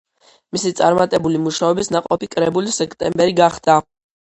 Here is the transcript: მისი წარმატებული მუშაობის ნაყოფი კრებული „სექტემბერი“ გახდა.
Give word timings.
მისი 0.55 0.71
წარმატებული 0.79 1.41
მუშაობის 1.43 1.93
ნაყოფი 1.97 2.31
კრებული 2.33 2.75
„სექტემბერი“ 2.81 3.39
გახდა. 3.45 3.81